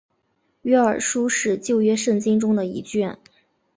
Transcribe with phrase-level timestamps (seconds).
[0.63, 3.19] 约珥书是旧约圣经中的一卷。